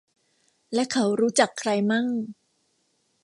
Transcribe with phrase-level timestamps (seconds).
[0.73, 2.07] และเขารู้จักใครมั่ง